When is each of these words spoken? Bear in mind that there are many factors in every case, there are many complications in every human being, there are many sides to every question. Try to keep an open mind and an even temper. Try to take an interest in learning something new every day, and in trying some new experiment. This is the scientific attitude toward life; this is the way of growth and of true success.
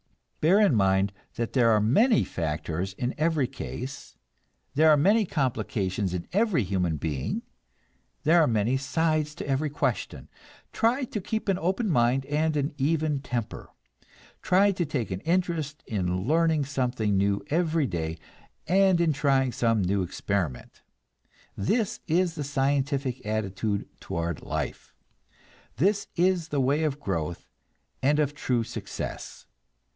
Bear 0.39 0.59
in 0.59 0.73
mind 0.73 1.13
that 1.35 1.53
there 1.53 1.69
are 1.69 1.79
many 1.79 2.23
factors 2.23 2.93
in 2.93 3.13
every 3.19 3.45
case, 3.45 4.17
there 4.73 4.89
are 4.89 4.97
many 4.97 5.23
complications 5.27 6.15
in 6.15 6.27
every 6.33 6.63
human 6.63 6.97
being, 6.97 7.43
there 8.23 8.41
are 8.41 8.47
many 8.47 8.75
sides 8.77 9.35
to 9.35 9.47
every 9.47 9.69
question. 9.69 10.27
Try 10.73 11.03
to 11.03 11.21
keep 11.21 11.47
an 11.47 11.59
open 11.59 11.87
mind 11.91 12.25
and 12.25 12.57
an 12.57 12.73
even 12.79 13.19
temper. 13.19 13.69
Try 14.41 14.71
to 14.71 14.83
take 14.87 15.11
an 15.11 15.19
interest 15.19 15.83
in 15.85 16.23
learning 16.27 16.65
something 16.65 17.15
new 17.15 17.45
every 17.51 17.85
day, 17.85 18.17
and 18.67 18.99
in 18.99 19.13
trying 19.13 19.51
some 19.51 19.83
new 19.83 20.01
experiment. 20.01 20.81
This 21.55 21.99
is 22.07 22.33
the 22.33 22.43
scientific 22.43 23.23
attitude 23.23 23.87
toward 23.99 24.41
life; 24.41 24.95
this 25.77 26.07
is 26.15 26.47
the 26.47 26.59
way 26.59 26.83
of 26.83 26.99
growth 26.99 27.47
and 28.01 28.17
of 28.17 28.33
true 28.33 28.63
success. 28.63 29.45